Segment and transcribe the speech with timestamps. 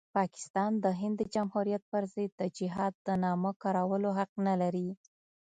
[0.17, 4.89] پاکستان د هند د جمهوریت پرضد د جهاد د نامه کارولو حق نلري.